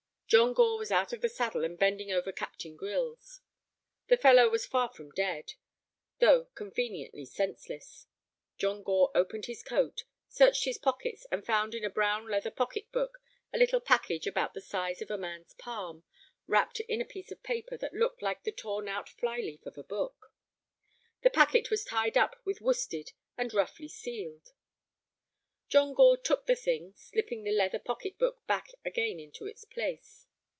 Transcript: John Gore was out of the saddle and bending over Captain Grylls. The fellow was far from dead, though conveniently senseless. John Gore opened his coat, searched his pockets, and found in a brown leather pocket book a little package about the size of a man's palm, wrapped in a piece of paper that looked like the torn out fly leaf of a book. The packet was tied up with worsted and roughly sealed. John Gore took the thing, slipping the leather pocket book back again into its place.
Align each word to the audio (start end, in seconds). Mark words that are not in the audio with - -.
John 0.31 0.53
Gore 0.53 0.77
was 0.77 0.91
out 0.91 1.11
of 1.11 1.19
the 1.19 1.27
saddle 1.27 1.65
and 1.65 1.77
bending 1.77 2.09
over 2.09 2.31
Captain 2.31 2.77
Grylls. 2.77 3.41
The 4.07 4.15
fellow 4.15 4.47
was 4.47 4.65
far 4.65 4.87
from 4.87 5.09
dead, 5.11 5.55
though 6.19 6.45
conveniently 6.55 7.25
senseless. 7.25 8.07
John 8.57 8.81
Gore 8.81 9.11
opened 9.13 9.47
his 9.47 9.61
coat, 9.61 10.05
searched 10.29 10.63
his 10.63 10.77
pockets, 10.77 11.27
and 11.33 11.45
found 11.45 11.75
in 11.75 11.83
a 11.83 11.89
brown 11.89 12.29
leather 12.29 12.49
pocket 12.49 12.93
book 12.93 13.19
a 13.51 13.57
little 13.57 13.81
package 13.81 14.25
about 14.25 14.53
the 14.53 14.61
size 14.61 15.01
of 15.01 15.11
a 15.11 15.17
man's 15.17 15.53
palm, 15.55 16.05
wrapped 16.47 16.79
in 16.79 17.01
a 17.01 17.05
piece 17.05 17.33
of 17.33 17.43
paper 17.43 17.75
that 17.75 17.93
looked 17.93 18.21
like 18.21 18.43
the 18.43 18.53
torn 18.53 18.87
out 18.87 19.09
fly 19.09 19.35
leaf 19.39 19.65
of 19.65 19.77
a 19.77 19.83
book. 19.83 20.31
The 21.23 21.29
packet 21.29 21.69
was 21.69 21.83
tied 21.83 22.17
up 22.17 22.39
with 22.45 22.61
worsted 22.61 23.11
and 23.37 23.53
roughly 23.53 23.89
sealed. 23.89 24.53
John 25.67 25.93
Gore 25.93 26.17
took 26.17 26.47
the 26.47 26.55
thing, 26.57 26.93
slipping 26.97 27.45
the 27.45 27.51
leather 27.53 27.79
pocket 27.79 28.17
book 28.17 28.45
back 28.45 28.71
again 28.83 29.21
into 29.21 29.45
its 29.47 29.63
place. 29.63 30.27